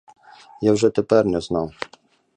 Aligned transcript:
Я 0.61 0.73
вже 0.73 0.89
тепер 0.89 1.25
не 1.25 1.41
знав. 1.41 1.71